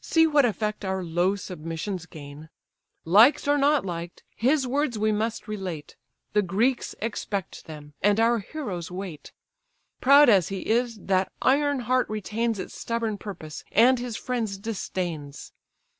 See 0.00 0.26
what 0.26 0.44
effect 0.44 0.84
our 0.84 1.04
low 1.04 1.36
submissions 1.36 2.06
gain! 2.06 2.48
Liked 3.04 3.46
or 3.46 3.56
not 3.56 3.86
liked, 3.86 4.24
his 4.34 4.66
words 4.66 4.98
we 4.98 5.12
must 5.12 5.46
relate, 5.46 5.94
The 6.32 6.42
Greeks 6.42 6.96
expect 7.00 7.66
them, 7.66 7.94
and 8.02 8.18
our 8.18 8.40
heroes 8.40 8.90
wait. 8.90 9.30
Proud 10.00 10.28
as 10.28 10.48
he 10.48 10.68
is, 10.68 10.98
that 11.02 11.30
iron 11.40 11.78
heart 11.86 12.08
retains 12.10 12.58
Its 12.58 12.74
stubborn 12.74 13.16
purpose, 13.16 13.62
and 13.70 14.00
his 14.00 14.16
friends 14.16 14.58
disdains. 14.58 15.52